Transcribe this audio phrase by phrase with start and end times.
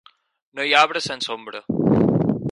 [0.59, 1.61] No hi ha arbre sense ombra.